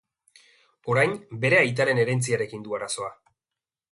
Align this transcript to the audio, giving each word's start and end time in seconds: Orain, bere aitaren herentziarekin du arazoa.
Orain, 0.93 1.13
bere 1.43 1.59
aitaren 1.59 2.03
herentziarekin 2.05 2.65
du 2.69 2.75
arazoa. 2.79 3.13